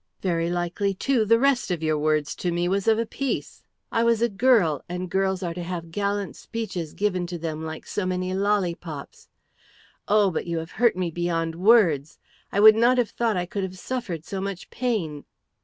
[0.23, 3.61] "Very likely, too, the rest of your words to me was of a piece.
[3.91, 7.85] I was a girl, and girls are to have gallant speeches given to them like
[7.85, 9.29] so many lollipops.
[10.07, 12.17] Oh, but you have hurt me beyond words.
[12.51, 15.25] I would not have thought I could have suffered so much pain!"